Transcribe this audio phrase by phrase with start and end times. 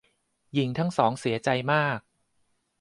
[0.53, 1.99] หญิงทั้งสองเสียใจมาก